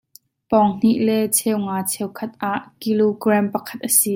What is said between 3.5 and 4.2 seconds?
pakhat a si.